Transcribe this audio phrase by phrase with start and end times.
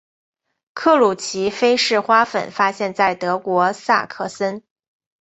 [0.73, 4.63] 克鲁奇菲氏花粉发现在德国萨克森。